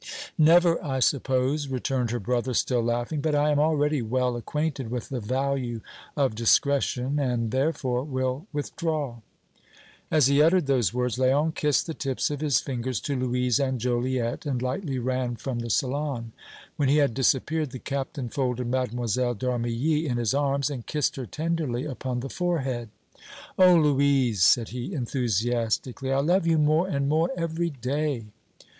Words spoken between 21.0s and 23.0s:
her tenderly upon the forehead.